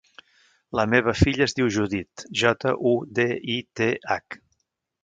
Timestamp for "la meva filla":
0.79-1.45